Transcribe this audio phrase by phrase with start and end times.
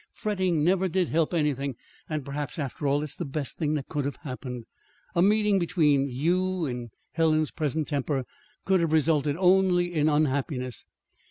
[0.13, 1.75] Fretting never did help anything,
[2.09, 4.65] and perhaps, after all, it's the best thing that could have happened.
[5.13, 8.25] A meeting between you, in Helen's present temper,
[8.65, 10.87] could have resulted only in unhappiness.